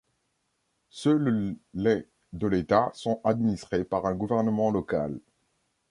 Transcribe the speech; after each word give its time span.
Seules 0.89 1.55
les 1.75 2.07
de 2.33 2.47
l'État 2.47 2.89
sont 2.95 3.21
administrées 3.23 3.83
par 3.83 4.07
un 4.07 4.15
gouvernement 4.15 4.71
local. 4.71 5.19